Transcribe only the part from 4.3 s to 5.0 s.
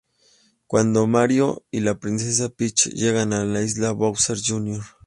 Jr.